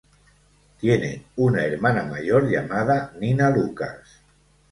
[0.79, 3.99] Tiene una hermana mayor llamada Nina Lucas.